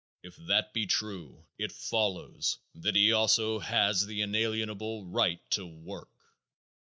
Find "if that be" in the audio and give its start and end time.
0.23-0.87